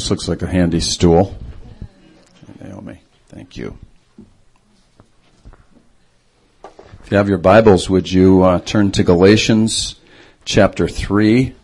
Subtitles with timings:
[0.00, 1.36] This looks like a handy stool.
[2.58, 3.76] Naomi, thank you.
[6.64, 9.96] If you have your Bibles, would you uh, turn to Galatians
[10.46, 11.54] chapter 3?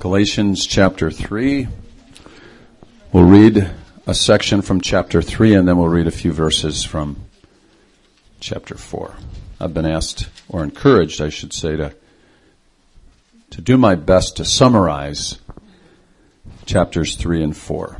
[0.00, 1.68] Galatians chapter 3.
[3.10, 3.70] We'll read
[4.06, 7.16] a section from chapter 3 and then we'll read a few verses from
[8.38, 9.14] chapter 4.
[9.58, 11.94] I've been asked, or encouraged, I should say, to,
[13.48, 15.38] to do my best to summarize
[16.66, 17.96] chapters 3 and 4.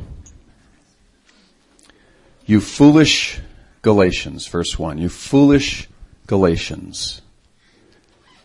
[2.45, 3.41] You foolish
[3.81, 4.99] Galatians, verse 1.
[4.99, 5.89] You foolish
[6.27, 7.23] Galatians.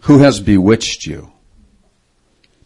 [0.01, 1.30] Who has bewitched you?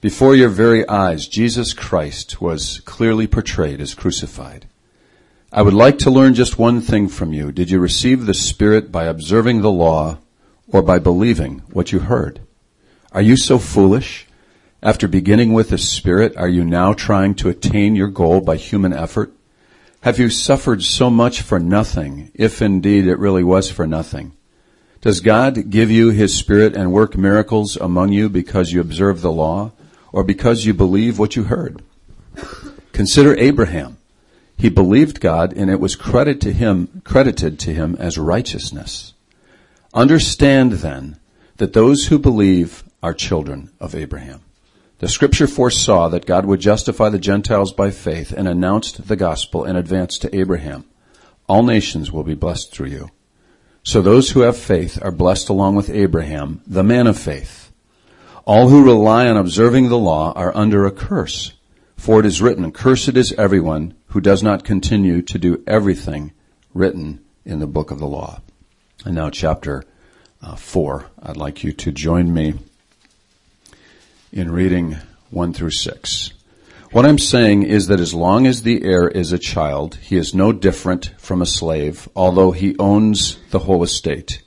[0.01, 4.69] Before your very eyes, Jesus Christ was clearly portrayed as crucified.
[5.53, 7.51] I would like to learn just one thing from you.
[7.51, 10.19] Did you receive the Spirit by observing the law
[10.69, 12.39] or by believing what you heard?
[13.11, 14.29] Are you so foolish?
[14.85, 18.93] After beginning with the Spirit, are you now trying to attain your goal by human
[18.93, 19.33] effort?
[20.03, 24.37] Have you suffered so much for nothing, if indeed it really was for nothing?
[25.01, 29.33] Does God give you His Spirit and work miracles among you because you observe the
[29.33, 29.73] law?
[30.19, 31.81] Or because you believe what you heard.
[32.91, 33.99] Consider Abraham.
[34.57, 39.15] He believed God and it was credit to him, credited to him as righteousness.
[39.95, 41.21] Understand then
[41.59, 44.41] that those who believe are children of Abraham.
[44.99, 49.65] The scripture foresaw that God would justify the Gentiles by faith and announced the gospel
[49.65, 50.85] in advance to Abraham.
[51.49, 53.11] All nations will be blessed through you.
[53.85, 57.68] So those who have faith are blessed along with Abraham, the man of faith.
[58.49, 61.53] All who rely on observing the law are under a curse.
[61.99, 66.33] For it is written, Cursed is everyone who does not continue to do everything
[66.73, 68.41] written in the book of the law.
[69.05, 69.85] And now chapter
[70.41, 71.11] uh, 4.
[71.23, 72.55] I'd like you to join me
[74.33, 74.97] in reading
[75.29, 76.33] 1 through 6.
[76.91, 80.33] What I'm saying is that as long as the heir is a child, he is
[80.33, 84.41] no different from a slave, although he owns the whole estate.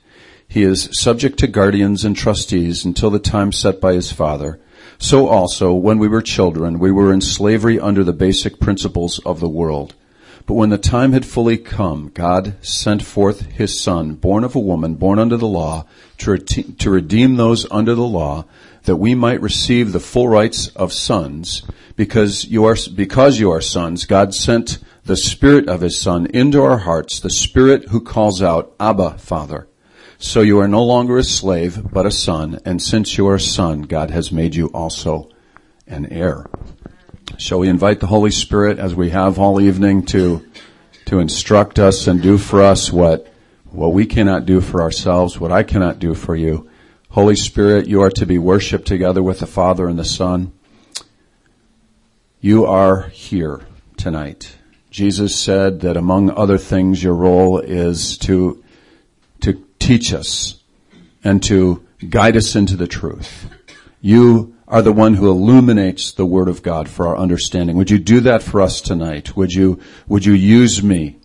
[0.52, 4.60] He is subject to guardians and trustees until the time set by his father.
[4.98, 9.40] So also, when we were children, we were in slavery under the basic principles of
[9.40, 9.94] the world.
[10.44, 14.60] But when the time had fully come, God sent forth his son, born of a
[14.60, 15.86] woman, born under the law,
[16.18, 18.44] to, re- to redeem those under the law,
[18.82, 21.62] that we might receive the full rights of sons.
[21.96, 26.62] Because you are, because you are sons, God sent the spirit of his son into
[26.62, 29.66] our hearts, the spirit who calls out, Abba, Father.
[30.22, 33.40] So you are no longer a slave, but a son, and since you are a
[33.40, 35.28] son, God has made you also
[35.88, 36.46] an heir.
[37.38, 40.48] Shall we invite the Holy Spirit as we have all evening to,
[41.06, 43.34] to instruct us and do for us what,
[43.70, 46.70] what we cannot do for ourselves, what I cannot do for you.
[47.10, 50.52] Holy Spirit, you are to be worshiped together with the Father and the Son.
[52.40, 53.62] You are here
[53.96, 54.56] tonight.
[54.88, 58.61] Jesus said that among other things, your role is to
[59.82, 60.60] teach us
[61.24, 63.48] and to guide us into the truth.
[64.00, 67.76] You are the one who illuminates the Word of God for our understanding.
[67.76, 69.36] Would you do that for us tonight?
[69.36, 71.18] Would you, would you use me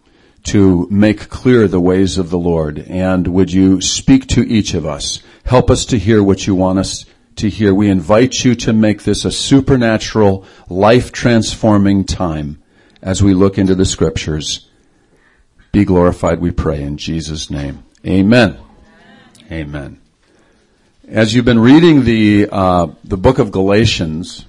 [0.44, 2.80] to make clear the ways of the Lord?
[2.80, 5.22] And would you speak to each of us?
[5.46, 7.74] Help us to hear what you want us to hear.
[7.74, 12.62] We invite you to make this a supernatural, life transforming time
[13.02, 14.70] as we look into the scriptures.
[15.72, 17.84] Be glorified, we pray, in Jesus' name.
[18.06, 18.58] Amen.
[19.52, 20.00] Amen.
[21.08, 24.46] As you've been reading the uh, the book of Galatians,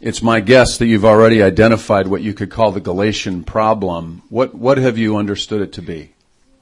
[0.00, 4.22] it's my guess that you've already identified what you could call the Galatian problem.
[4.30, 6.12] What what have you understood it to be?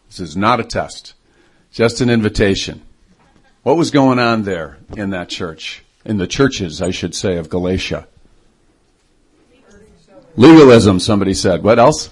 [0.08, 1.14] This is not a test,
[1.70, 2.82] just an invitation.
[3.62, 7.48] What was going on there in that church, in the churches, I should say, of
[7.48, 8.08] Galatia?
[10.36, 11.62] Legalism, somebody said.
[11.62, 12.10] What else?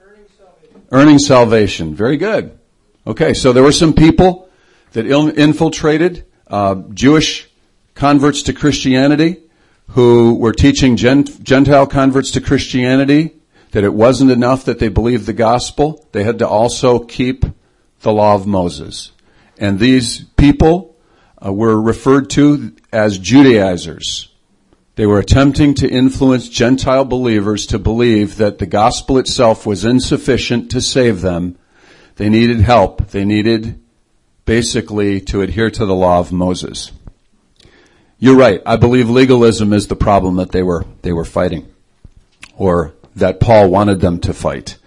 [0.00, 0.86] Earning salvation.
[0.90, 1.94] Earning salvation.
[1.94, 2.58] Very good.
[3.04, 4.48] Okay, so there were some people
[4.92, 7.48] that infiltrated uh, Jewish
[7.94, 9.42] converts to Christianity
[9.88, 13.34] who were teaching Gentile converts to Christianity
[13.72, 16.06] that it wasn't enough that they believed the gospel.
[16.12, 17.44] They had to also keep
[18.02, 19.10] the law of Moses.
[19.58, 20.96] And these people
[21.44, 24.28] uh, were referred to as Judaizers.
[24.94, 30.70] They were attempting to influence Gentile believers to believe that the gospel itself was insufficient
[30.70, 31.58] to save them
[32.16, 33.08] they needed help.
[33.10, 33.80] They needed
[34.44, 36.92] basically to adhere to the law of Moses.
[38.18, 38.62] You're right.
[38.64, 41.72] I believe legalism is the problem that they were, they were fighting
[42.56, 44.78] or that Paul wanted them to fight.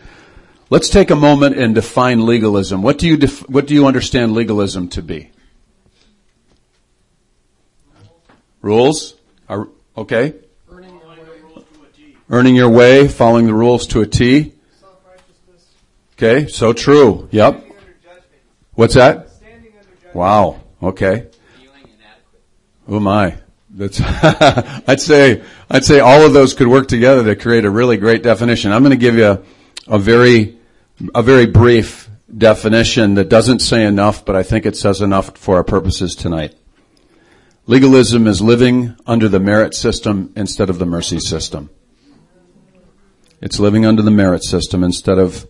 [0.69, 2.81] Let's take a moment and define legalism.
[2.81, 5.31] What do you def- what do you understand legalism to be?
[8.61, 9.13] Rules?
[9.47, 10.33] Are, okay.
[12.29, 14.54] Earning your way, following the rules to a T.
[16.17, 17.27] Okay, so true.
[17.31, 17.65] Yep.
[18.73, 19.29] What's that?
[20.13, 20.61] Wow.
[20.81, 21.27] Okay.
[22.87, 23.37] Oh my.
[23.69, 23.99] That's,
[24.87, 28.23] I'd say, I'd say all of those could work together to create a really great
[28.23, 28.71] definition.
[28.71, 29.41] I'm going to give you a,
[29.87, 30.57] a very,
[31.13, 35.57] a very brief definition that doesn't say enough, but I think it says enough for
[35.57, 36.55] our purposes tonight.
[37.67, 41.69] Legalism is living under the merit system instead of the mercy system.
[43.41, 45.47] It's living under the merit system instead of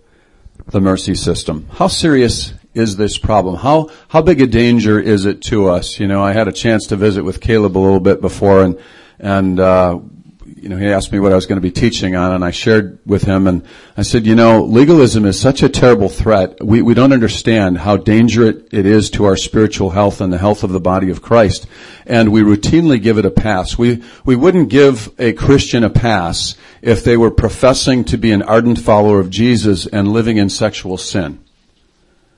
[0.67, 1.67] the mercy system.
[1.73, 3.55] How serious is this problem?
[3.55, 5.99] How how big a danger is it to us?
[5.99, 8.79] You know, I had a chance to visit with Caleb a little bit before, and
[9.19, 9.99] and uh,
[10.45, 12.51] you know he asked me what I was going to be teaching on, and I
[12.51, 13.65] shared with him, and
[13.97, 16.63] I said, you know, legalism is such a terrible threat.
[16.63, 20.63] We we don't understand how dangerous it is to our spiritual health and the health
[20.63, 21.67] of the body of Christ,
[22.05, 23.77] and we routinely give it a pass.
[23.77, 28.43] We we wouldn't give a Christian a pass if they were professing to be an
[28.43, 31.43] ardent follower of Jesus and living in sexual sin.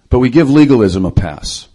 [0.09, 1.66] But we give legalism a pass.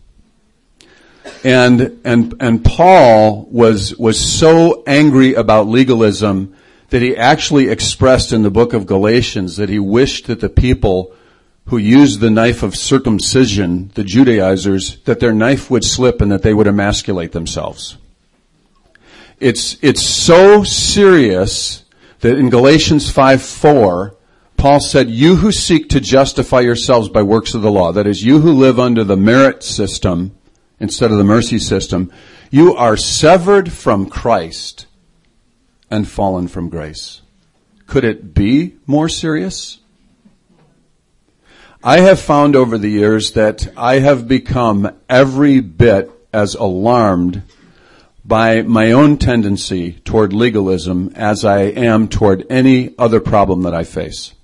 [1.44, 6.54] And, and, and Paul was, was so angry about legalism
[6.90, 11.14] that he actually expressed in the book of Galatians that he wished that the people
[11.66, 16.42] who used the knife of circumcision, the Judaizers, that their knife would slip and that
[16.42, 17.96] they would emasculate themselves.
[19.40, 21.84] It's, it's so serious
[22.20, 24.16] that in Galatians 5 4,
[24.56, 28.22] Paul said, you who seek to justify yourselves by works of the law, that is,
[28.22, 30.36] you who live under the merit system
[30.82, 32.12] instead of the mercy system,
[32.50, 34.86] you are severed from Christ
[35.88, 37.22] and fallen from grace.
[37.86, 39.78] Could it be more serious?
[41.84, 47.44] I have found over the years that I have become every bit as alarmed
[48.24, 53.84] by my own tendency toward legalism as I am toward any other problem that I
[53.84, 54.34] face.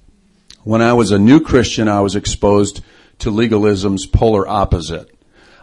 [0.63, 2.81] When I was a new Christian, I was exposed
[3.21, 5.18] to legalism's polar opposite.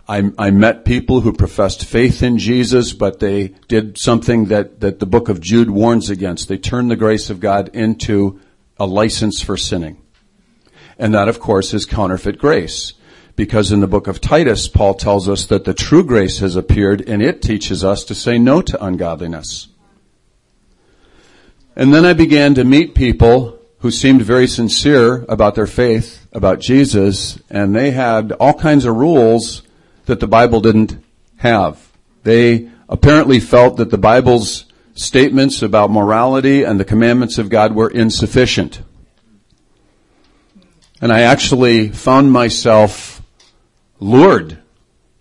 [0.07, 4.99] I, I, met people who professed faith in Jesus, but they did something that, that
[4.99, 6.47] the book of Jude warns against.
[6.47, 8.39] They turned the grace of God into
[8.77, 9.97] a license for sinning.
[10.99, 12.93] And that, of course, is counterfeit grace.
[13.35, 17.07] Because in the book of Titus, Paul tells us that the true grace has appeared
[17.09, 19.67] and it teaches us to say no to ungodliness.
[21.75, 26.59] And then I began to meet people who seemed very sincere about their faith, about
[26.59, 29.63] Jesus, and they had all kinds of rules
[30.05, 30.97] that the Bible didn't
[31.37, 31.91] have.
[32.23, 37.89] They apparently felt that the Bible's statements about morality and the commandments of God were
[37.89, 38.81] insufficient.
[41.01, 43.21] And I actually found myself
[43.99, 44.57] lured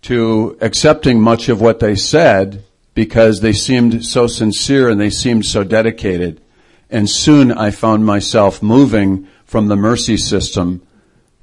[0.03, 5.45] to accepting much of what they said because they seemed so sincere and they seemed
[5.45, 6.41] so dedicated.
[6.89, 10.81] And soon I found myself moving from the mercy system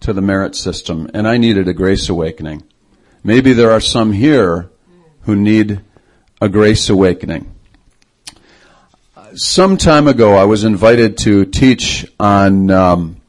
[0.00, 1.10] to the merit system.
[1.12, 2.62] And I needed a grace awakening.
[3.24, 4.68] Maybe there are some here
[5.22, 5.80] who need
[6.40, 7.54] a grace awakening.
[9.34, 13.20] Some time ago, I was invited to teach on um,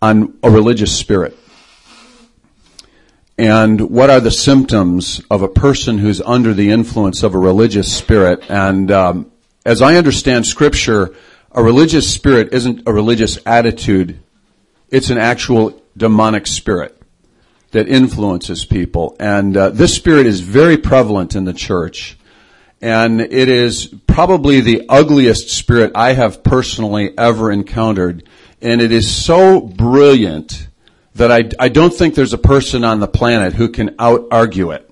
[0.00, 1.36] on a religious spirit,
[3.36, 7.94] and what are the symptoms of a person who's under the influence of a religious
[7.94, 8.42] spirit.
[8.48, 9.30] And um,
[9.66, 11.14] as I understand scripture,
[11.52, 14.18] a religious spirit isn't a religious attitude.
[14.88, 17.03] It's an actual demonic spirit
[17.74, 19.16] that influences people.
[19.18, 22.16] And uh, this spirit is very prevalent in the church.
[22.80, 28.28] And it is probably the ugliest spirit I have personally ever encountered.
[28.62, 30.68] And it is so brilliant
[31.16, 34.70] that I, I don't think there's a person on the planet who can out argue
[34.70, 34.88] it.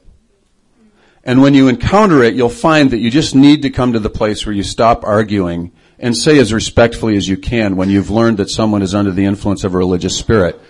[1.22, 4.10] And when you encounter it, you'll find that you just need to come to the
[4.10, 5.70] place where you stop arguing
[6.00, 9.24] and say as respectfully as you can when you've learned that someone is under the
[9.24, 10.60] influence of a religious spirit.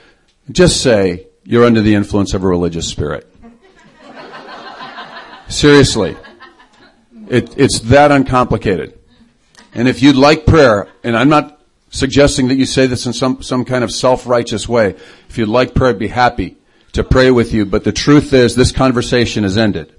[0.50, 3.28] Just say, you're under the influence of a religious spirit.
[5.49, 6.16] Seriously.
[7.28, 8.99] It, it's that uncomplicated.
[9.75, 13.42] And if you'd like prayer, and I'm not suggesting that you say this in some,
[13.42, 14.96] some kind of self-righteous way.
[15.28, 16.56] If you'd like prayer, I'd be happy
[16.92, 17.66] to pray with you.
[17.66, 19.94] But the truth is, this conversation is ended.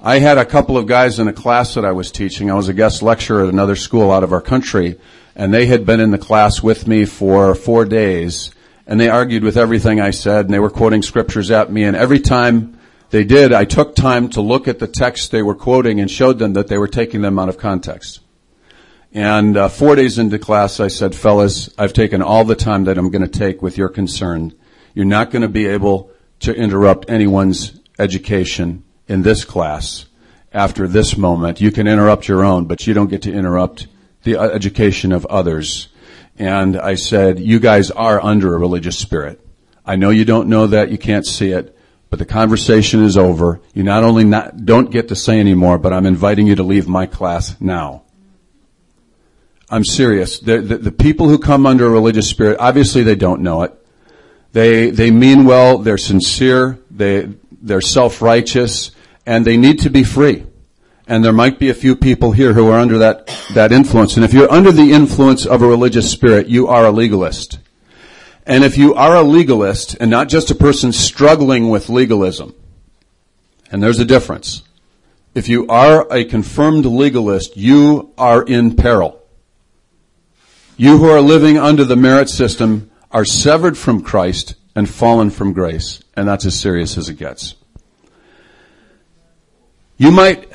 [0.00, 2.50] I had a couple of guys in a class that I was teaching.
[2.50, 4.98] I was a guest lecturer at another school out of our country,
[5.34, 8.52] and they had been in the class with me for four days,
[8.86, 11.96] and they argued with everything I said, and they were quoting scriptures at me, and
[11.96, 12.78] every time
[13.10, 16.38] they did, I took time to look at the text they were quoting and showed
[16.38, 18.20] them that they were taking them out of context.
[19.12, 22.98] And uh, four days into class, I said, fellas, I've taken all the time that
[22.98, 24.52] I'm going to take with your concern.
[24.94, 30.06] You're not going to be able to interrupt anyone's education in this class
[30.52, 31.60] after this moment.
[31.60, 33.86] You can interrupt your own, but you don't get to interrupt
[34.24, 35.88] the uh, education of others.
[36.38, 39.40] And I said, you guys are under a religious spirit.
[39.84, 41.76] I know you don't know that, you can't see it,
[42.10, 43.60] but the conversation is over.
[43.72, 46.88] You not only not, don't get to say anymore, but I'm inviting you to leave
[46.88, 48.02] my class now.
[49.68, 50.38] I'm serious.
[50.38, 53.74] The, the, the, people who come under a religious spirit, obviously they don't know it.
[54.52, 57.28] They, they mean well, they're sincere, they,
[57.60, 58.92] they're self-righteous,
[59.26, 60.46] and they need to be free.
[61.06, 64.16] And there might be a few people here who are under that, that influence.
[64.16, 67.58] And if you're under the influence of a religious spirit, you are a legalist.
[68.44, 72.54] And if you are a legalist, and not just a person struggling with legalism,
[73.70, 74.62] and there's a difference.
[75.34, 79.22] If you are a confirmed legalist, you are in peril.
[80.76, 85.52] You who are living under the merit system are severed from Christ and fallen from
[85.52, 86.00] grace.
[86.16, 87.54] And that's as serious as it gets.
[89.96, 90.52] You might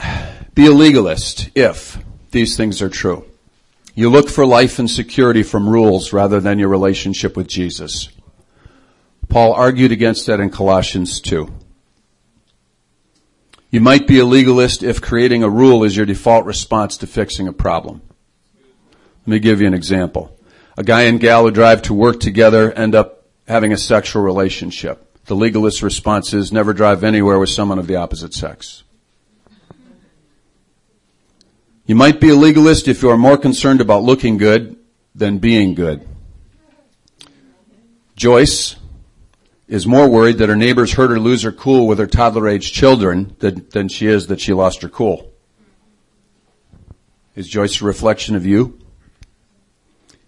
[0.53, 1.98] be a legalist if
[2.31, 3.25] these things are true.
[3.96, 8.10] You look for life and security from rules rather than your relationship with Jesus.
[9.29, 11.50] Paul argued against that in Colossians 2.
[13.70, 17.48] You might be a legalist if creating a rule is your default response to fixing
[17.48, 18.01] a problem.
[19.25, 20.38] Let me give you an example.
[20.77, 25.17] A guy and gal who drive to work together end up having a sexual relationship.
[25.25, 28.84] The legalist response is never drive anywhere with someone of the opposite sex.
[31.91, 34.77] You might be a legalist if you are more concerned about looking good
[35.13, 36.07] than being good.
[38.15, 38.77] Joyce
[39.67, 42.71] is more worried that her neighbors hurt her lose her cool with her toddler age
[42.71, 45.33] children than, than she is that she lost her cool.
[47.36, 48.79] Is Joyce a reflection of you?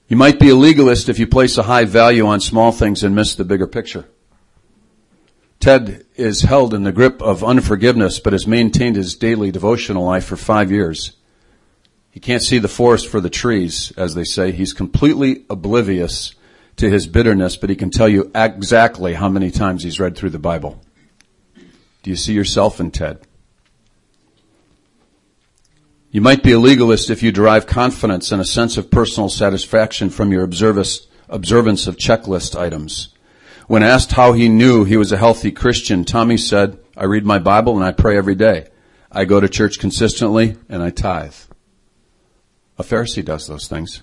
[0.09, 3.15] You might be a legalist if you place a high value on small things and
[3.15, 4.05] miss the bigger picture.
[5.61, 10.25] Ted is held in the grip of unforgiveness, but has maintained his daily devotional life
[10.25, 11.13] for five years.
[12.13, 14.51] He can't see the forest for the trees, as they say.
[14.51, 16.35] He's completely oblivious
[16.75, 20.29] to his bitterness, but he can tell you exactly how many times he's read through
[20.29, 20.79] the Bible.
[22.03, 23.25] Do you see yourself in Ted?
[26.11, 30.11] You might be a legalist if you derive confidence and a sense of personal satisfaction
[30.11, 33.07] from your observance of checklist items.
[33.65, 37.39] When asked how he knew he was a healthy Christian, Tommy said, I read my
[37.39, 38.67] Bible and I pray every day.
[39.11, 41.33] I go to church consistently and I tithe.
[42.77, 44.01] A Pharisee does those things.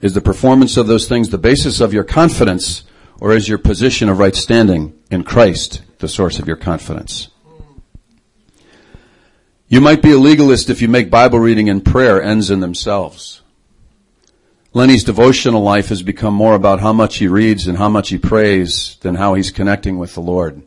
[0.00, 2.84] Is the performance of those things the basis of your confidence
[3.20, 7.28] or is your position of right standing in Christ the source of your confidence?
[9.68, 13.40] You might be a legalist if you make Bible reading and prayer ends in themselves.
[14.74, 18.18] Lenny's devotional life has become more about how much he reads and how much he
[18.18, 20.62] prays than how he's connecting with the Lord.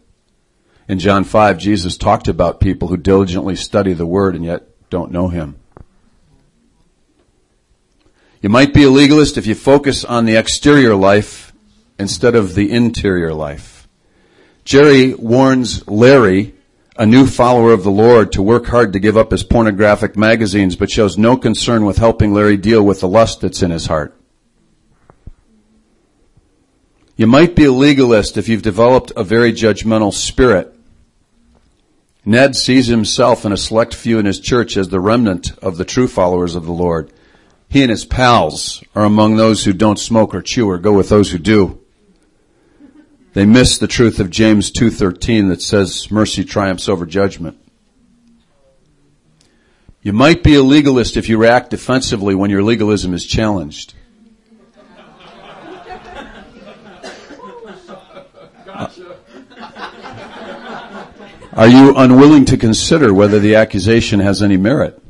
[0.88, 5.12] In John 5, Jesus talked about people who diligently study the Word and yet don't
[5.12, 5.56] know Him.
[8.46, 11.52] You might be a legalist if you focus on the exterior life
[11.98, 13.88] instead of the interior life.
[14.64, 16.54] Jerry warns Larry
[16.96, 20.76] a new follower of the Lord to work hard to give up his pornographic magazines,
[20.76, 24.16] but shows no concern with helping Larry deal with the lust that's in his heart.
[27.16, 30.72] You might be a legalist if you've developed a very judgmental spirit.
[32.24, 35.86] Ned sees himself and a select few in his church as the remnant of the
[35.86, 37.12] true followers of the Lord.
[37.76, 41.10] He and his pals are among those who don't smoke or chew or go with
[41.10, 41.82] those who do.
[43.34, 47.58] They miss the truth of James 2.13 that says mercy triumphs over judgment.
[50.02, 53.94] You might be a legalist if you react defensively when your legalism is challenged.
[61.52, 65.02] Are you unwilling to consider whether the accusation has any merit?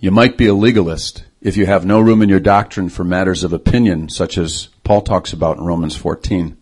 [0.00, 3.44] You might be a legalist if you have no room in your doctrine for matters
[3.44, 6.56] of opinion, such as Paul talks about in Romans 14.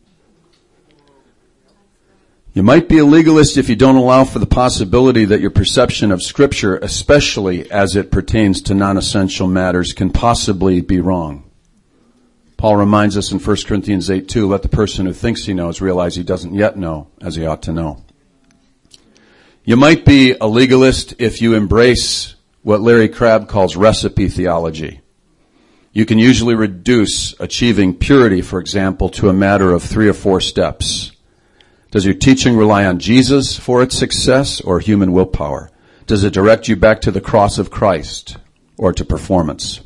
[2.53, 6.11] You might be a legalist if you don't allow for the possibility that your perception
[6.11, 11.49] of scripture, especially as it pertains to non-essential matters, can possibly be wrong.
[12.57, 15.81] Paul reminds us in 1 Corinthians 8 2, let the person who thinks he knows
[15.81, 18.05] realize he doesn't yet know as he ought to know.
[19.63, 22.35] You might be a legalist if you embrace
[22.69, 25.01] what Larry Crabb calls recipe theology.
[25.91, 30.39] You can usually reduce achieving purity, for example, to a matter of three or four
[30.39, 31.13] steps.
[31.91, 35.71] Does your teaching rely on Jesus for its success or human willpower?
[36.05, 38.37] Does it direct you back to the cross of Christ
[38.77, 39.81] or to performance.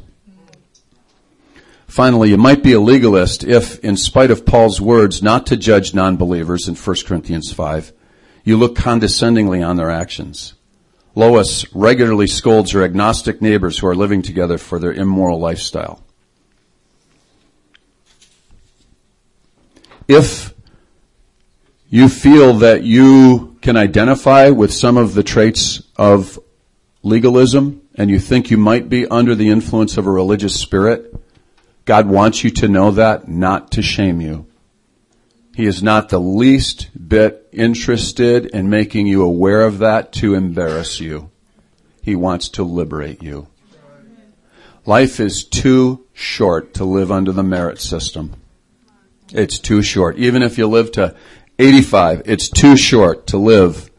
[1.87, 5.95] Finally, you might be a legalist if, in spite of Paul's words not to judge
[5.95, 7.93] non-believers in 1 Corinthians 5,
[8.43, 10.55] you look condescendingly on their actions.
[11.15, 16.03] Lois regularly scolds her agnostic neighbors who are living together for their immoral lifestyle.
[20.09, 20.55] If
[21.89, 26.39] you feel that you can identify with some of the traits of
[27.03, 31.15] legalism and you think you might be under the influence of a religious spirit,
[31.85, 34.47] God wants you to know that, not to shame you.
[35.55, 40.99] He is not the least bit interested in making you aware of that to embarrass
[40.99, 41.31] you.
[42.03, 43.49] He wants to liberate you.
[44.87, 48.35] Life is too short to live under the merit system.
[49.31, 50.17] It's too short.
[50.17, 51.15] Even if you live to
[51.59, 53.91] 85, it's too short to live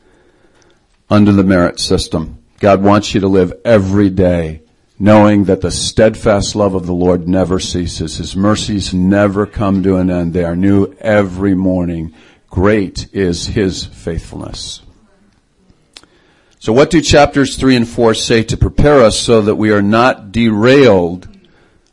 [1.10, 2.40] under the merit system.
[2.60, 4.64] God wants you to live every day
[5.00, 8.18] knowing that the steadfast love of the Lord never ceases.
[8.18, 10.34] His mercies never come to an end.
[10.34, 12.14] They are new every morning.
[12.50, 14.82] Great is His faithfulness.
[16.60, 19.82] So what do chapters three and four say to prepare us so that we are
[19.82, 21.28] not derailed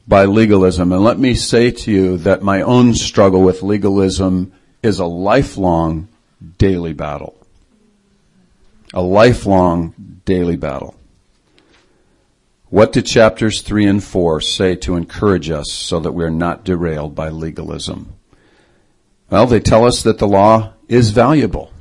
[0.07, 0.93] by legalism?
[0.93, 4.53] And let me say to you that my own struggle with legalism
[4.83, 6.07] is a lifelong
[6.59, 7.37] daily battle.
[8.95, 10.95] A lifelong daily battle.
[12.71, 17.17] What do chapters 3 and 4 say to encourage us so that we're not derailed
[17.17, 18.15] by legalism?
[19.29, 21.73] Well, they tell us that the law is valuable.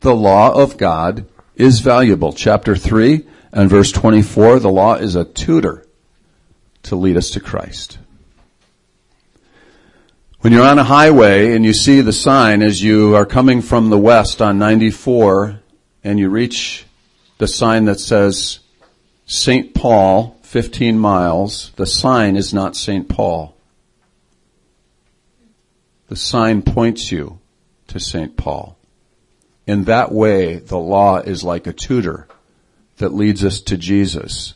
[0.00, 2.32] The law of God is valuable.
[2.32, 5.86] Chapter 3 and verse 24, the law is a tutor
[6.84, 7.98] to lead us to Christ.
[10.40, 13.90] When you're on a highway and you see the sign as you are coming from
[13.90, 15.60] the west on 94
[16.02, 16.86] and you reach
[17.36, 18.60] the sign that says
[19.32, 19.74] St.
[19.74, 23.08] Paul, 15 miles, the sign is not St.
[23.08, 23.54] Paul.
[26.08, 27.38] The sign points you
[27.86, 28.36] to St.
[28.36, 28.76] Paul.
[29.68, 32.26] In that way, the law is like a tutor
[32.96, 34.54] that leads us to Jesus.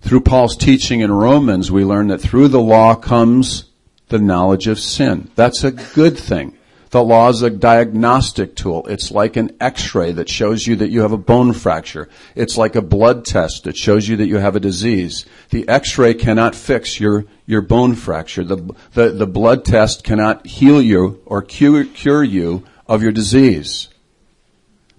[0.00, 3.64] Through Paul's teaching in Romans, we learn that through the law comes
[4.08, 5.30] the knowledge of sin.
[5.34, 6.56] That's a good thing.
[6.90, 8.86] The law is a diagnostic tool.
[8.86, 12.08] It's like an x-ray that shows you that you have a bone fracture.
[12.34, 15.26] It's like a blood test that shows you that you have a disease.
[15.50, 18.44] The x-ray cannot fix your, your bone fracture.
[18.44, 23.88] The, the, the blood test cannot heal you or cure, cure you of your disease.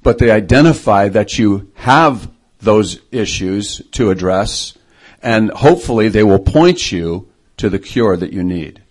[0.04, 4.78] But they identify that you have those issues to address
[5.22, 8.82] and hopefully they will point you to the cure that you need.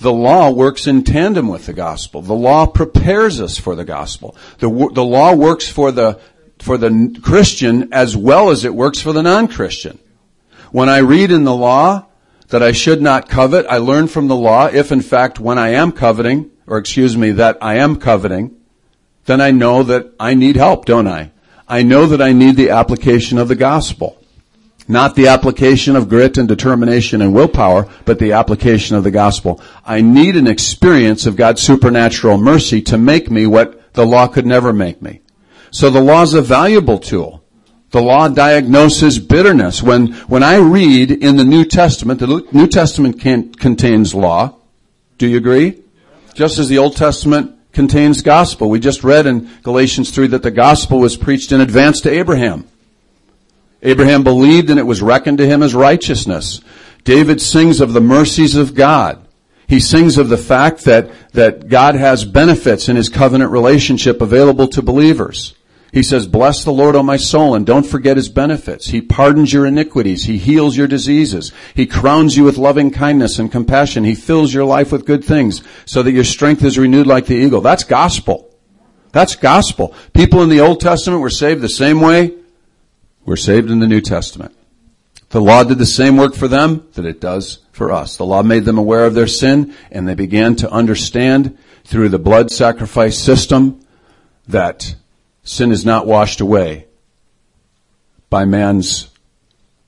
[0.00, 2.22] The law works in tandem with the gospel.
[2.22, 4.34] The law prepares us for the gospel.
[4.58, 6.18] The, the law works for the,
[6.58, 9.98] for the Christian as well as it works for the non-Christian.
[10.72, 12.06] When I read in the law
[12.48, 15.70] that I should not covet, I learn from the law if in fact when I
[15.70, 18.56] am coveting, or excuse me, that I am coveting,
[19.26, 21.30] then I know that I need help, don't I?
[21.68, 24.19] I know that I need the application of the gospel.
[24.88, 29.60] Not the application of grit and determination and willpower, but the application of the gospel.
[29.84, 34.46] I need an experience of God's supernatural mercy to make me what the law could
[34.46, 35.20] never make me.
[35.70, 37.44] So the law is a valuable tool.
[37.90, 39.82] The law diagnoses bitterness.
[39.82, 44.56] When, when I read in the New Testament, the New Testament contains law.
[45.18, 45.82] Do you agree?
[46.34, 48.70] Just as the Old Testament contains gospel.
[48.70, 52.68] We just read in Galatians 3 that the gospel was preached in advance to Abraham.
[53.82, 56.60] Abraham believed and it was reckoned to him as righteousness.
[57.04, 59.26] David sings of the mercies of God.
[59.66, 64.66] He sings of the fact that, that God has benefits in his covenant relationship available
[64.68, 65.54] to believers.
[65.92, 68.88] He says, bless the Lord, O my soul, and don't forget his benefits.
[68.88, 70.24] He pardons your iniquities.
[70.24, 71.52] He heals your diseases.
[71.74, 74.04] He crowns you with loving kindness and compassion.
[74.04, 77.34] He fills your life with good things so that your strength is renewed like the
[77.34, 77.60] eagle.
[77.60, 78.54] That's gospel.
[79.12, 79.94] That's gospel.
[80.14, 82.36] People in the Old Testament were saved the same way
[83.30, 84.52] we're saved in the New Testament.
[85.28, 88.16] The law did the same work for them that it does for us.
[88.16, 92.18] The law made them aware of their sin and they began to understand through the
[92.18, 93.86] blood sacrifice system
[94.48, 94.96] that
[95.44, 96.88] sin is not washed away
[98.30, 99.08] by man's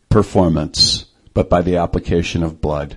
[0.09, 2.97] performance, but by the application of blood.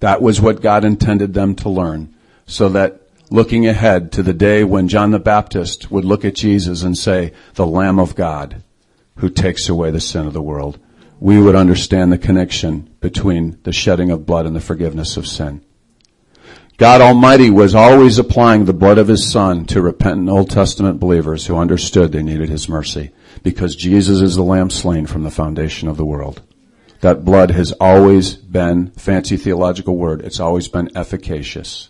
[0.00, 4.64] That was what God intended them to learn so that looking ahead to the day
[4.64, 8.62] when John the Baptist would look at Jesus and say, the Lamb of God
[9.16, 10.78] who takes away the sin of the world,
[11.18, 15.64] we would understand the connection between the shedding of blood and the forgiveness of sin.
[16.76, 21.46] God Almighty was always applying the blood of His Son to repentant Old Testament believers
[21.46, 23.12] who understood they needed His mercy.
[23.42, 26.42] Because Jesus is the lamb slain from the foundation of the world.
[27.00, 31.88] That blood has always been, fancy theological word, it's always been efficacious.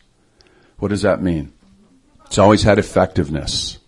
[0.78, 1.52] What does that mean?
[2.26, 3.78] It's always had effectiveness.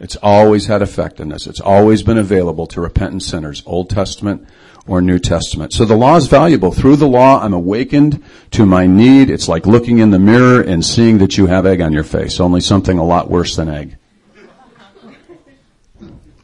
[0.00, 1.46] It's always had effectiveness.
[1.46, 4.46] It's always been available to repentant sinners, Old Testament
[4.86, 5.72] or New Testament.
[5.72, 6.72] So the law is valuable.
[6.72, 9.30] Through the law, I'm awakened to my need.
[9.30, 12.40] It's like looking in the mirror and seeing that you have egg on your face,
[12.40, 13.96] only something a lot worse than egg.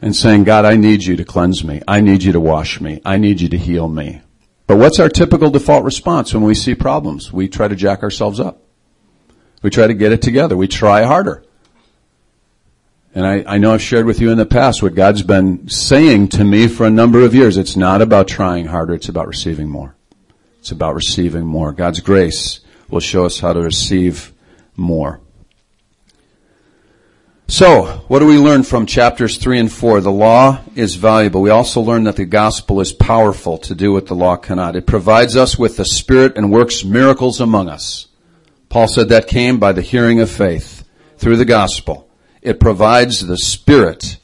[0.03, 1.83] And saying, God, I need you to cleanse me.
[1.87, 3.03] I need you to wash me.
[3.05, 4.23] I need you to heal me.
[4.67, 7.31] But what's our typical default response when we see problems?
[7.31, 8.63] We try to jack ourselves up.
[9.63, 10.57] We try to get it together.
[10.57, 11.45] We try harder.
[13.15, 16.29] And I, I, know I've shared with you in the past what God's been saying
[16.29, 17.57] to me for a number of years.
[17.57, 19.97] It's not about trying harder, it's about receiving more.
[20.61, 21.73] It's about receiving more.
[21.73, 24.33] God's grace will show us how to receive
[24.77, 25.21] more.
[27.49, 30.03] So, what do we learn from chapters 3 and 4?
[30.03, 31.43] The law is valuable.
[31.43, 34.77] We also learn that the gospel is powerful to do what the law cannot.
[34.77, 38.07] It provides us with the Spirit and works miracles among us.
[38.69, 40.85] Paul said that came by the hearing of faith
[41.19, 42.09] through the gospel.
[42.43, 44.19] It provides the Spirit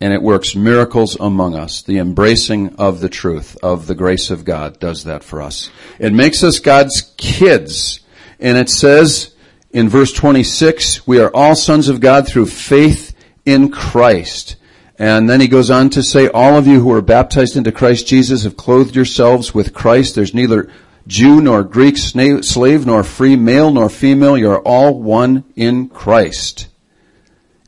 [0.00, 1.80] and it works miracles among us.
[1.80, 5.70] The embracing of the truth, of the grace of God does that for us.
[6.00, 8.00] It makes us God's kids.
[8.40, 9.36] And it says
[9.70, 13.14] in verse 26, we are all sons of God through faith
[13.46, 14.56] in Christ.
[14.98, 18.06] And then he goes on to say, all of you who are baptized into Christ
[18.06, 20.16] Jesus have clothed yourselves with Christ.
[20.16, 20.68] There's neither
[21.06, 24.36] Jew nor Greek, slave nor free, male nor female.
[24.36, 26.66] You are all one in Christ.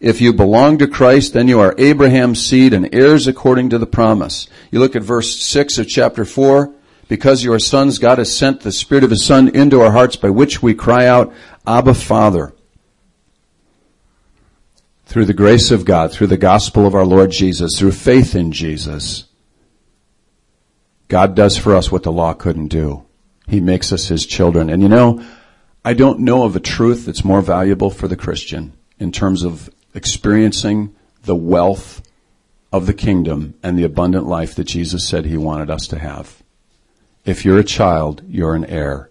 [0.01, 3.87] If you belong to Christ, then you are Abraham's seed and heirs according to the
[3.87, 4.49] promise.
[4.71, 6.75] You look at verse 6 of chapter 4.
[7.09, 10.17] Because you are sons, God has sent the Spirit of His Son into our hearts
[10.17, 11.33] by which we cry out,
[11.67, 12.55] Abba Father.
[15.07, 18.53] Through the grace of God, through the gospel of our Lord Jesus, through faith in
[18.53, 19.27] Jesus,
[21.09, 23.05] God does for us what the law couldn't do.
[23.47, 24.71] He makes us His children.
[24.71, 25.23] And you know,
[25.85, 29.69] I don't know of a truth that's more valuable for the Christian in terms of
[29.95, 32.03] experiencing the wealth
[32.73, 36.43] of the kingdom and the abundant life that Jesus said he wanted us to have.
[37.25, 39.11] If you're a child, you're an heir.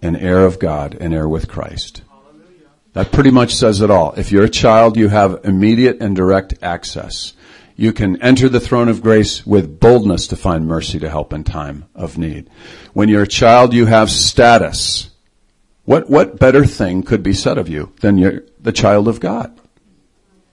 [0.00, 2.02] An heir of God, an heir with Christ.
[2.92, 4.12] That pretty much says it all.
[4.16, 7.32] If you're a child, you have immediate and direct access.
[7.76, 11.42] You can enter the throne of grace with boldness to find mercy to help in
[11.42, 12.48] time of need.
[12.92, 15.10] When you're a child, you have status.
[15.84, 19.53] What, what better thing could be said of you than you're the child of God?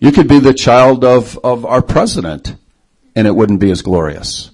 [0.01, 2.55] You could be the child of, of our president
[3.15, 4.49] and it wouldn't be as glorious.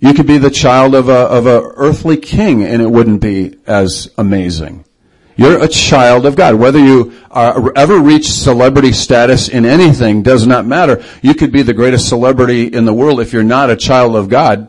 [0.00, 3.56] You could be the child of a, of a earthly king and it wouldn't be
[3.68, 4.84] as amazing.
[5.36, 6.56] You're a child of God.
[6.56, 11.04] Whether you are, ever reach celebrity status in anything does not matter.
[11.22, 14.28] You could be the greatest celebrity in the world if you're not a child of
[14.28, 14.68] God.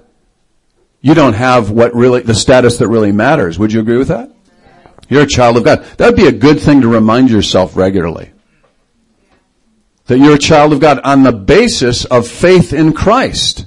[1.02, 3.58] You don't have what really, the status that really matters.
[3.58, 4.32] Would you agree with that?
[5.10, 5.84] You're a child of God.
[5.98, 8.33] That would be a good thing to remind yourself regularly
[10.06, 13.66] that you're a child of God on the basis of faith in Christ.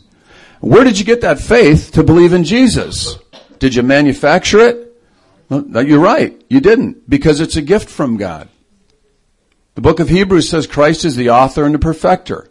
[0.61, 3.19] Where did you get that faith to believe in Jesus?
[3.59, 5.01] Did you manufacture it?
[5.49, 6.43] Well, you're right.
[6.51, 8.49] You didn't because it's a gift from God.
[9.75, 12.51] The book of Hebrews says Christ is the author and the perfecter.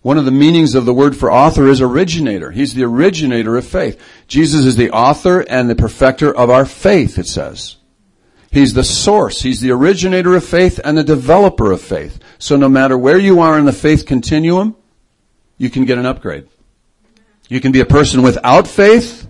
[0.00, 2.50] One of the meanings of the word for author is originator.
[2.50, 4.02] He's the originator of faith.
[4.26, 7.76] Jesus is the author and the perfecter of our faith, it says.
[8.52, 9.40] He's the source.
[9.40, 12.18] He's the originator of faith and the developer of faith.
[12.38, 14.76] So no matter where you are in the faith continuum,
[15.56, 16.48] you can get an upgrade.
[17.48, 19.26] You can be a person without faith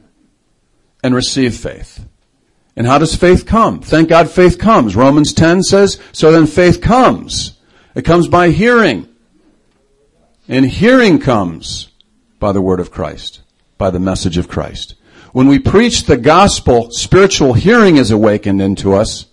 [1.04, 2.04] and receive faith.
[2.74, 3.80] And how does faith come?
[3.80, 4.96] Thank God faith comes.
[4.96, 7.58] Romans 10 says, so then faith comes.
[7.94, 9.08] It comes by hearing.
[10.48, 11.90] And hearing comes
[12.40, 13.42] by the word of Christ,
[13.78, 14.96] by the message of Christ.
[15.32, 19.26] When we preach the gospel, spiritual hearing is awakened into us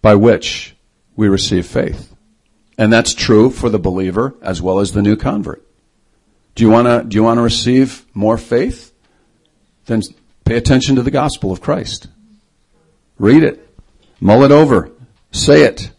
[0.00, 0.74] by which
[1.14, 2.14] we receive faith.
[2.78, 5.62] And that's true for the believer as well as the new convert.
[6.54, 8.92] Do you want to, do you want to receive more faith?
[9.84, 10.02] Then
[10.46, 12.08] pay attention to the gospel of Christ.
[13.18, 13.68] Read it.
[14.20, 14.90] Mull it over.
[15.32, 15.90] Say it.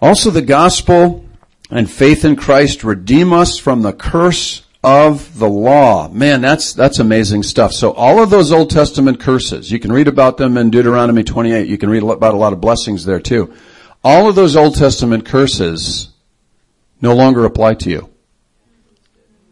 [0.00, 1.24] Also the gospel
[1.70, 6.08] and faith in Christ redeem us from the curse of the law.
[6.08, 7.72] Man, that's, that's amazing stuff.
[7.72, 11.68] So all of those Old Testament curses, you can read about them in Deuteronomy 28.
[11.68, 13.54] You can read about a lot of blessings there too.
[14.02, 16.10] All of those Old Testament curses
[17.00, 18.08] no longer apply to you.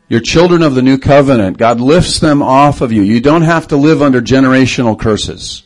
[0.08, 1.56] You're children of the new covenant.
[1.56, 3.02] God lifts them off of you.
[3.02, 5.62] You don't have to live under generational curses.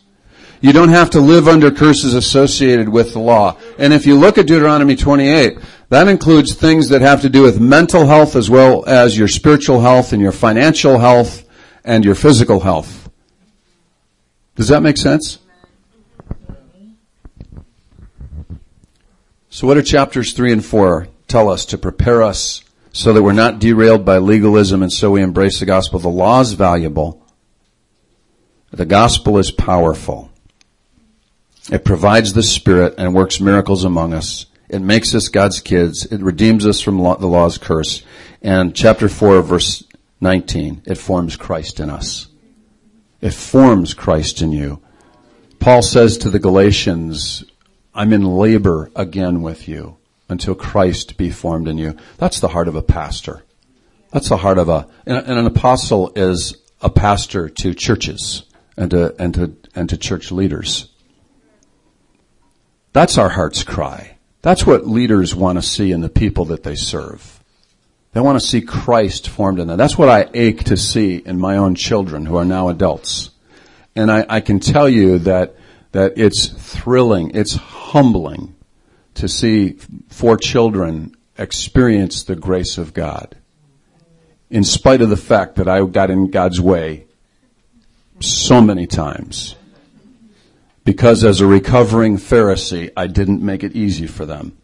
[0.60, 3.56] You don't have to live under curses associated with the law.
[3.78, 5.58] And if you look at Deuteronomy 28,
[5.94, 9.80] That includes things that have to do with mental health as well as your spiritual
[9.80, 11.48] health and your financial health
[11.84, 13.08] and your physical health.
[14.56, 15.38] Does that make sense?
[19.50, 23.32] So what do chapters three and four tell us to prepare us so that we're
[23.32, 26.00] not derailed by legalism and so we embrace the gospel?
[26.00, 27.24] The law is valuable.
[28.72, 30.32] The gospel is powerful.
[31.72, 34.46] It provides the spirit and works miracles among us.
[34.68, 36.04] It makes us God's kids.
[36.06, 38.02] It redeems us from the law's curse.
[38.42, 39.84] And chapter 4 verse
[40.20, 42.28] 19, it forms Christ in us.
[43.20, 44.82] It forms Christ in you.
[45.58, 47.44] Paul says to the Galatians,
[47.94, 49.96] I'm in labor again with you
[50.28, 51.96] until Christ be formed in you.
[52.18, 53.44] That's the heart of a pastor.
[54.12, 58.42] That's the heart of a, and an apostle is a pastor to churches
[58.76, 60.93] and to, and to, and to church leaders.
[62.94, 64.16] That's our heart's cry.
[64.40, 67.42] That's what leaders want to see in the people that they serve.
[68.12, 69.76] They want to see Christ formed in them.
[69.76, 73.30] That's what I ache to see in my own children who are now adults.
[73.96, 75.56] And I, I can tell you that,
[75.90, 78.54] that it's thrilling, it's humbling
[79.14, 79.76] to see
[80.08, 83.36] four children experience the grace of God.
[84.50, 87.06] In spite of the fact that I got in God's way
[88.20, 89.56] so many times.
[90.84, 94.56] Because as a recovering Pharisee, I didn't make it easy for them.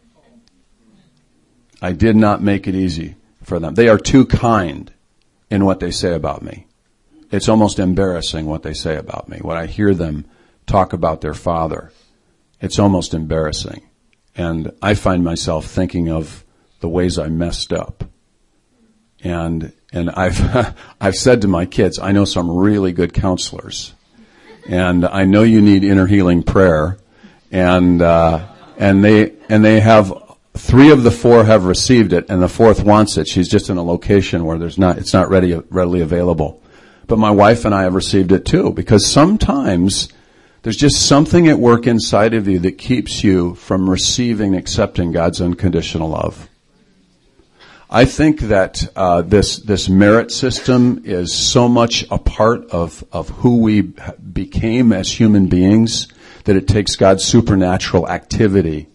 [1.81, 3.73] I did not make it easy for them.
[3.73, 4.93] They are too kind
[5.49, 6.67] in what they say about me.
[7.31, 9.39] It's almost embarrassing what they say about me.
[9.39, 10.25] When I hear them
[10.67, 11.91] talk about their father,
[12.59, 13.81] it's almost embarrassing.
[14.35, 16.45] And I find myself thinking of
[16.81, 18.03] the ways I messed up.
[19.23, 23.95] And, and I've, I've said to my kids, I know some really good counselors
[24.67, 26.97] and I know you need inner healing prayer,
[27.51, 28.47] and uh,
[28.77, 30.13] and they and they have
[30.53, 33.27] three of the four have received it, and the fourth wants it.
[33.27, 36.61] She's just in a location where there's not it's not ready readily available.
[37.07, 40.07] But my wife and I have received it too because sometimes
[40.61, 45.41] there's just something at work inside of you that keeps you from receiving, accepting God's
[45.41, 46.47] unconditional love.
[47.93, 53.27] I think that uh, this this merit system is so much a part of of
[53.27, 56.07] who we became as human beings
[56.45, 58.87] that it takes God's supernatural activity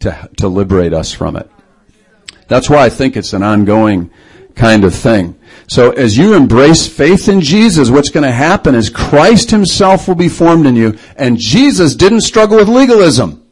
[0.00, 1.48] to to liberate us from it.
[2.48, 4.10] That's why I think it's an ongoing
[4.56, 5.38] kind of thing.
[5.68, 10.16] So as you embrace faith in Jesus, what's going to happen is Christ himself will
[10.16, 13.46] be formed in you and Jesus didn't struggle with legalism.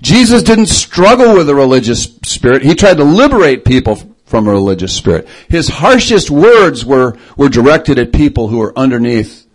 [0.00, 2.62] Jesus didn't struggle with a religious spirit.
[2.62, 5.28] He tried to liberate people from a religious spirit.
[5.48, 9.46] His harshest words were, were directed at people who were underneath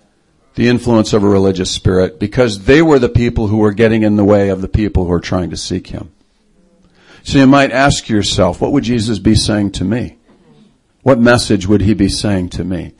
[0.55, 4.15] the influence of a religious spirit because they were the people who were getting in
[4.15, 6.11] the way of the people who were trying to seek him.
[7.23, 10.17] So you might ask yourself, what would Jesus be saying to me?
[11.01, 12.93] What message would he be saying to me?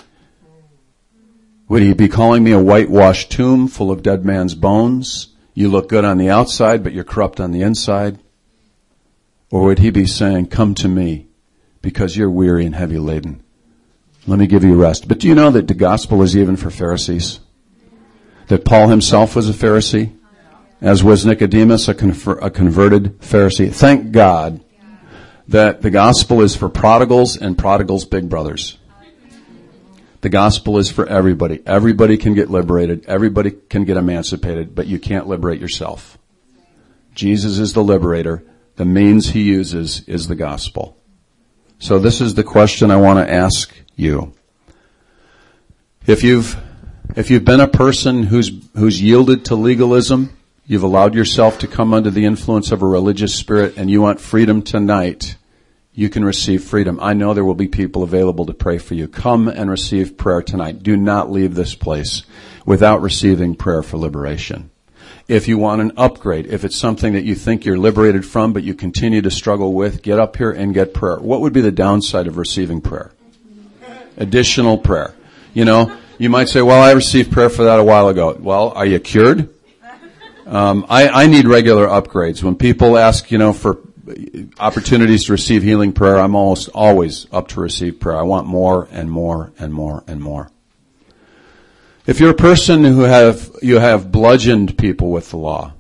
[1.68, 5.35] Would he be calling me a whitewashed tomb full of dead man's bones?
[5.56, 8.20] You look good on the outside, but you're corrupt on the inside?
[9.50, 11.28] Or would he be saying, come to me
[11.82, 13.42] because you're weary and heavy laden?
[14.28, 15.08] Let me give you rest.
[15.08, 17.40] But do you know that the gospel is even for Pharisees?
[18.48, 20.14] That Paul himself was a Pharisee?
[20.82, 23.74] As was Nicodemus, a, conver- a converted Pharisee.
[23.74, 24.62] Thank God
[25.48, 28.78] that the gospel is for prodigals and prodigals' big brothers.
[30.26, 31.62] The gospel is for everybody.
[31.68, 33.06] Everybody can get liberated.
[33.06, 36.18] Everybody can get emancipated, but you can't liberate yourself.
[37.14, 38.44] Jesus is the liberator.
[38.76, 40.98] The means he uses is the gospel.
[41.78, 44.34] So this is the question I want to ask you.
[46.08, 46.58] If you've,
[47.16, 50.36] if you've been a person who's, who's yielded to legalism,
[50.66, 54.20] you've allowed yourself to come under the influence of a religious spirit and you want
[54.20, 55.36] freedom tonight,
[55.96, 57.00] you can receive freedom.
[57.02, 59.08] I know there will be people available to pray for you.
[59.08, 60.84] Come and receive prayer tonight.
[60.84, 62.24] Do not leave this place
[62.66, 64.70] without receiving prayer for liberation.
[65.30, 68.64] If you want an upgrade, if it's something that you think you're liberated from but
[68.64, 71.18] you continue to struggle with, get up here and get prayer.
[71.18, 73.12] What would be the downside of receiving prayer?
[74.18, 75.16] Additional prayer.
[75.54, 78.38] You know, you might say, well, I received prayer for that a while ago.
[78.38, 79.50] Well, are you cured?
[80.46, 82.44] Um, I, I need regular upgrades.
[82.44, 83.80] When people ask, you know, for
[84.60, 88.18] opportunities to receive healing prayer, I'm almost always up to receive prayer.
[88.18, 90.52] I want more and more and more and more.
[92.06, 95.74] If you're a person who have, you have bludgeoned people with the law,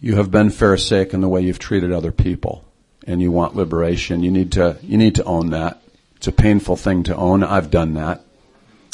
[0.00, 2.64] you have been pharisaic in the way you've treated other people,
[3.06, 5.82] and you want liberation, you need to, you need to own that.
[6.16, 7.42] It's a painful thing to own.
[7.42, 8.24] I've done that.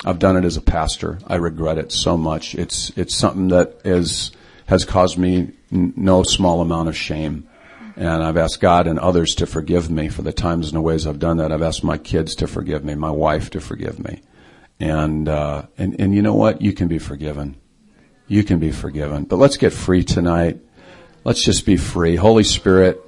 [0.04, 1.18] I've done it as a pastor.
[1.26, 2.54] I regret it so much.
[2.54, 4.30] It's, it's something that is,
[4.66, 7.48] has caused me no small amount of shame
[7.98, 11.04] And I've asked God and others to forgive me for the times and the ways
[11.04, 11.50] I've done that.
[11.50, 14.22] I've asked my kids to forgive me, my wife to forgive me.
[14.78, 16.62] And, uh, and, and you know what?
[16.62, 17.56] You can be forgiven.
[18.28, 19.24] You can be forgiven.
[19.24, 20.60] But let's get free tonight.
[21.24, 22.14] Let's just be free.
[22.14, 23.02] Holy Spirit,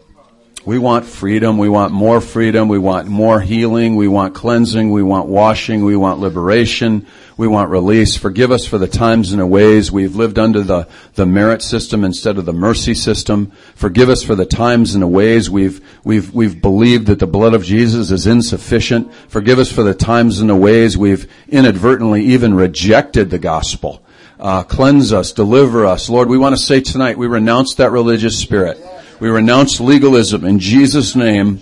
[0.67, 1.57] we want freedom.
[1.57, 2.69] We want more freedom.
[2.69, 3.97] We want more healing.
[3.97, 4.91] We want cleansing.
[4.91, 5.85] We want washing.
[5.85, 7.07] We want liberation.
[7.39, 8.19] We want release.
[8.19, 12.05] Forgive us for the times and the ways we've lived under the, the merit system
[12.05, 13.53] instead of the mercy system.
[13.75, 17.55] Forgive us for the times and the ways we've, we've, we've believed that the blood
[17.55, 19.15] of Jesus is insufficient.
[19.29, 24.05] Forgive us for the times and the ways we've inadvertently even rejected the gospel.
[24.39, 26.11] Uh, cleanse us, deliver us.
[26.11, 28.79] Lord, we want to say tonight, we renounce that religious spirit.
[29.21, 31.61] We renounce legalism in Jesus' name.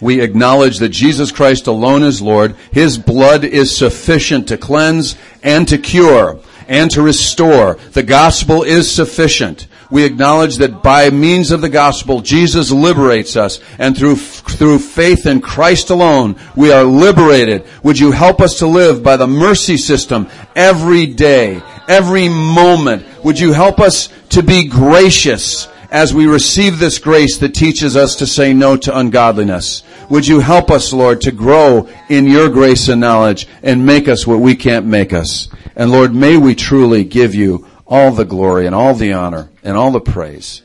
[0.00, 2.56] We acknowledge that Jesus Christ alone is Lord.
[2.72, 7.74] His blood is sufficient to cleanse and to cure and to restore.
[7.92, 9.66] The gospel is sufficient.
[9.90, 15.26] We acknowledge that by means of the gospel, Jesus liberates us, and through, through faith
[15.26, 17.64] in Christ alone, we are liberated.
[17.82, 23.06] Would you help us to live by the mercy system every day, every moment?
[23.24, 28.16] Would you help us to be gracious as we receive this grace that teaches us
[28.16, 29.84] to say no to ungodliness.
[30.10, 34.26] Would you help us, Lord, to grow in your grace and knowledge and make us
[34.26, 35.48] what we can't make us.
[35.76, 39.76] And Lord, may we truly give you all the glory and all the honor and
[39.76, 40.62] all the praise.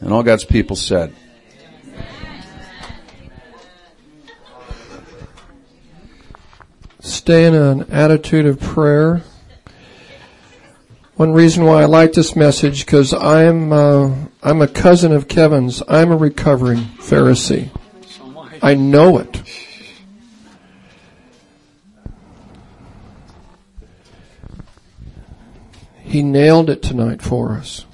[0.00, 1.14] And all God's people said,
[7.00, 9.20] Stay in an attitude of prayer.
[11.16, 15.82] One reason why I like this message because I'm uh, I'm a cousin of Kevin's.
[15.86, 17.70] I'm a recovering Pharisee.
[18.62, 19.42] I know it.
[26.02, 27.84] He nailed it tonight for us.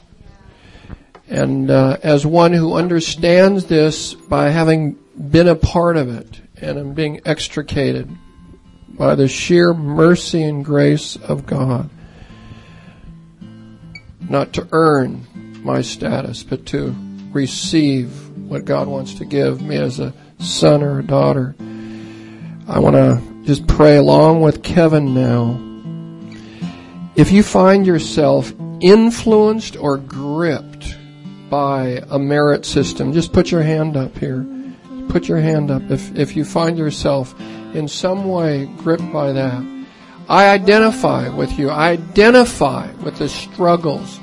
[1.28, 6.78] And uh, as one who understands this by having been a part of it and
[6.78, 8.08] I'm being extricated
[8.88, 11.90] by the sheer mercy and grace of God,
[14.20, 15.26] not to earn
[15.66, 16.94] my status, but to
[17.32, 21.54] receive what God wants to give me as a son or a daughter.
[22.68, 25.60] I want to just pray along with Kevin now.
[27.16, 30.96] If you find yourself influenced or gripped
[31.50, 34.46] by a merit system, just put your hand up here.
[35.08, 37.38] Put your hand up if, if you find yourself
[37.74, 39.62] in some way gripped by that.
[40.28, 41.70] I identify with you.
[41.70, 44.18] I identify with the struggles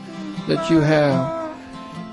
[0.48, 1.44] that you have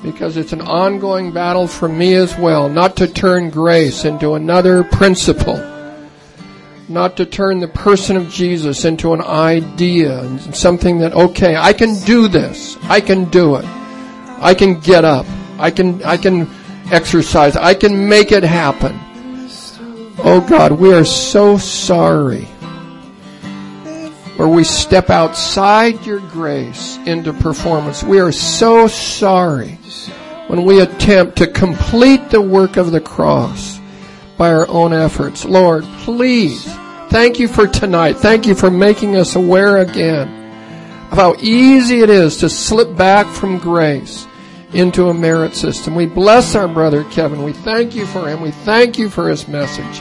[0.02, 4.82] because it's an ongoing battle for me as well, not to turn grace into another
[4.82, 5.58] principle,
[6.88, 11.72] not to turn the person of Jesus into an idea and something that, okay, I
[11.72, 12.78] can do this.
[12.84, 13.64] I can do it.
[13.66, 15.26] I can get up.
[15.58, 16.48] I can, I can
[16.90, 17.56] exercise.
[17.56, 18.98] I can make it happen.
[20.22, 22.48] Oh God, we are so sorry
[24.40, 28.02] where we step outside your grace into performance.
[28.02, 29.72] We are so sorry
[30.46, 33.78] when we attempt to complete the work of the cross
[34.38, 35.44] by our own efforts.
[35.44, 36.64] Lord, please,
[37.10, 38.14] thank you for tonight.
[38.14, 40.28] Thank you for making us aware again
[41.12, 44.26] of how easy it is to slip back from grace
[44.72, 45.94] into a merit system.
[45.94, 47.42] We bless our brother Kevin.
[47.42, 48.40] We thank you for him.
[48.40, 50.00] We thank you for his message.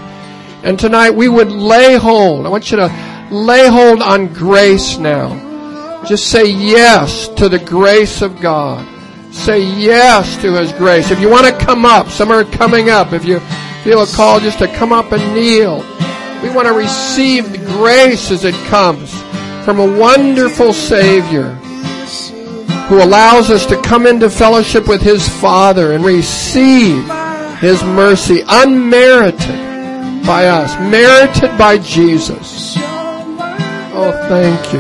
[0.63, 2.45] And tonight we would lay hold.
[2.45, 6.04] I want you to lay hold on grace now.
[6.06, 8.86] Just say yes to the grace of God.
[9.34, 11.12] Say yes to His grace.
[11.12, 13.13] If you want to come up, some are coming up.
[13.13, 13.39] If you
[13.84, 15.78] feel a call just to come up and kneel,
[16.42, 19.13] we want to receive the grace as it comes
[19.63, 21.54] from a wonderful Savior
[22.88, 27.08] who allows us to come into fellowship with His Father and receive
[27.60, 29.70] His mercy unmerited
[30.26, 32.88] by us, merited by Jesus.
[34.02, 34.80] Oh, thank you.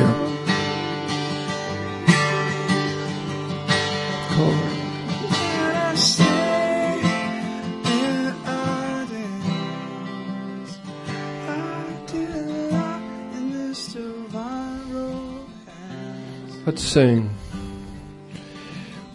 [16.65, 17.29] Let's sing.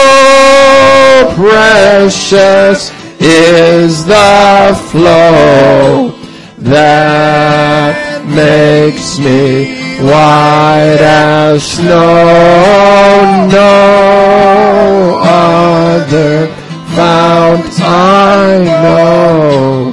[1.37, 6.13] precious is the flow
[6.59, 13.49] that makes me white as snow.
[13.51, 16.49] No other
[16.95, 19.93] fount I know,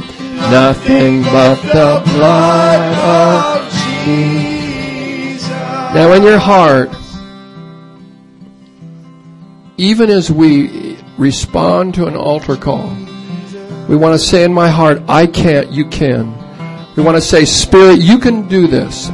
[0.50, 3.72] nothing but the blood of
[4.06, 5.50] Jesus.
[5.50, 6.90] Now in your heart,
[9.78, 12.96] even as we respond to an altar call,
[13.88, 16.34] we want to say in my heart, I can't, you can.
[16.96, 19.10] We want to say, Spirit, you can do this.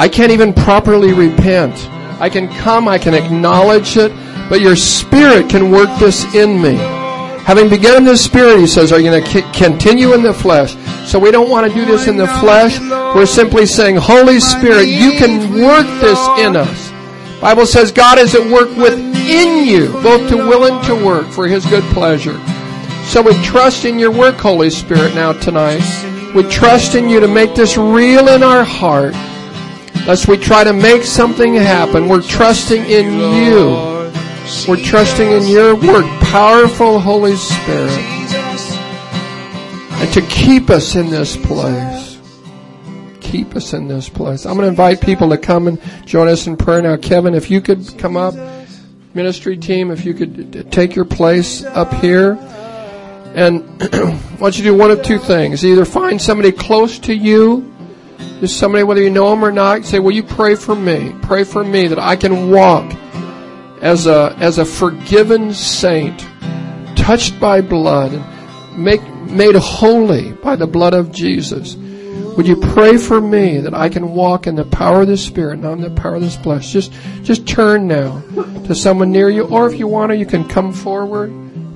[0.00, 1.74] I can't even properly repent.
[2.22, 4.10] I can come, I can acknowledge it,
[4.48, 6.76] but your Spirit can work this in me.
[7.44, 10.74] Having begun in the Spirit, he says, are you going to continue in the flesh?
[11.06, 12.80] So we don't want to do this in the flesh.
[13.14, 16.90] We're simply saying, Holy Spirit, you can work this in us.
[17.42, 21.46] Bible says God is at work within you, both to will and to work for
[21.46, 22.40] His good pleasure.
[23.04, 25.82] So we trust in your work, Holy Spirit, now tonight.
[26.34, 29.14] We trust in you to make this real in our heart.
[30.10, 32.08] Lest we try to make something happen.
[32.08, 33.12] We're trusting in
[33.46, 33.68] you.
[34.66, 37.92] We're trusting in your work, powerful Holy Spirit.
[40.00, 42.18] And to keep us in this place.
[43.20, 44.46] Keep us in this place.
[44.46, 46.96] I'm going to invite people to come and join us in prayer now.
[46.96, 48.34] Kevin, if you could come up,
[49.14, 52.32] ministry team, if you could take your place up here.
[53.36, 55.64] And I want you to do one of two things.
[55.64, 57.69] Either find somebody close to you,
[58.40, 61.14] just somebody, whether you know them or not, say, will you pray for me?
[61.22, 62.92] Pray for me that I can walk
[63.80, 66.26] as a, as a forgiven saint,
[66.96, 71.76] touched by blood, and make, made holy by the blood of Jesus.
[71.76, 75.58] Would you pray for me that I can walk in the power of the Spirit,
[75.58, 76.72] not in the power of this flesh?
[76.72, 76.92] Just,
[77.22, 78.22] just turn now
[78.66, 81.30] to someone near you, or if you want to, you can come forward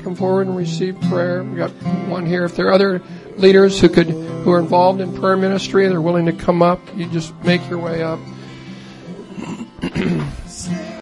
[0.05, 1.43] come forward and receive prayer.
[1.43, 1.71] We got
[2.09, 2.45] one here.
[2.45, 3.03] If there are other
[3.37, 6.81] leaders who could who are involved in prayer ministry, they're willing to come up.
[6.97, 8.19] You just make your way up.